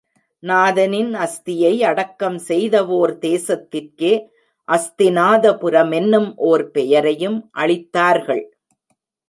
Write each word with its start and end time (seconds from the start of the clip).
நாதனின் 0.43 1.11
அஸ்தியை 1.25 1.73
அடக்கம் 1.83 2.39
செய்தவோர் 2.47 3.13
தேசத்திற்கே 3.27 4.13
அஸ்திநாதபுரமென்னும் 4.67 6.29
ஓர் 6.35 6.65
பெயரையும் 6.71 7.39
அளித்தார்கள். 7.57 8.43